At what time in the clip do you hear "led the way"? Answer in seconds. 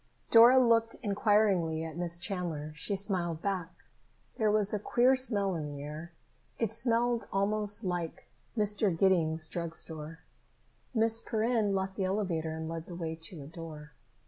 12.67-13.13